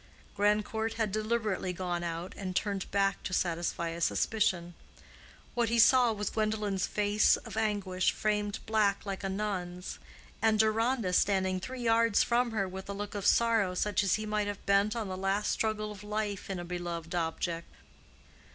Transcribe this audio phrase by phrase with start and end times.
[0.35, 4.73] Grandcourt had deliberately gone out and turned back to satisfy a suspicion.
[5.53, 9.99] What he saw was Gwendolen's face of anguish framed black like a nun's,
[10.41, 14.25] and Deronda standing three yards from her with a look of sorrow such as he
[14.25, 17.67] might have bent on the last struggle of life in a beloved object.